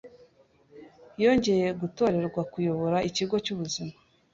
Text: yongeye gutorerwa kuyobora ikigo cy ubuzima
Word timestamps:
yongeye 1.23 1.67
gutorerwa 1.81 2.41
kuyobora 2.51 2.97
ikigo 3.09 3.35
cy 3.45 3.51
ubuzima 3.53 3.93